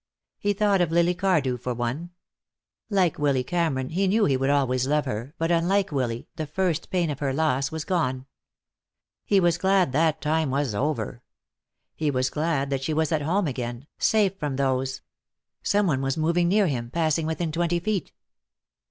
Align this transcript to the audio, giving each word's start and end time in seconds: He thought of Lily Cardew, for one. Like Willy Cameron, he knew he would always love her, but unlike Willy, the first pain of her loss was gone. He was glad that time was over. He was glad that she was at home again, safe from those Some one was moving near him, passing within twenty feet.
He 0.39 0.53
thought 0.53 0.81
of 0.81 0.91
Lily 0.91 1.13
Cardew, 1.13 1.57
for 1.59 1.75
one. 1.75 2.09
Like 2.89 3.19
Willy 3.19 3.43
Cameron, 3.43 3.89
he 3.89 4.07
knew 4.07 4.25
he 4.25 4.35
would 4.35 4.49
always 4.49 4.87
love 4.87 5.05
her, 5.05 5.35
but 5.37 5.51
unlike 5.51 5.91
Willy, 5.91 6.27
the 6.37 6.47
first 6.47 6.89
pain 6.89 7.11
of 7.11 7.19
her 7.19 7.31
loss 7.31 7.71
was 7.71 7.85
gone. 7.85 8.25
He 9.25 9.39
was 9.39 9.59
glad 9.59 9.91
that 9.91 10.19
time 10.19 10.49
was 10.49 10.73
over. 10.73 11.21
He 11.93 12.09
was 12.09 12.31
glad 12.31 12.71
that 12.71 12.83
she 12.83 12.95
was 12.95 13.11
at 13.11 13.21
home 13.21 13.45
again, 13.45 13.85
safe 13.99 14.35
from 14.39 14.55
those 14.55 15.01
Some 15.61 15.85
one 15.85 16.01
was 16.01 16.17
moving 16.17 16.47
near 16.47 16.65
him, 16.65 16.89
passing 16.89 17.27
within 17.27 17.51
twenty 17.51 17.79
feet. 17.79 18.11